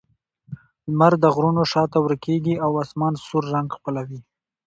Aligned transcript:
لمر 0.89 1.13
د 1.23 1.25
غرونو 1.35 1.63
شا 1.71 1.83
ته 1.91 1.97
ورکېږي 2.05 2.55
او 2.65 2.71
آسمان 2.83 3.13
سور 3.25 3.43
رنګ 3.55 3.67
خپلوي. 3.77 4.19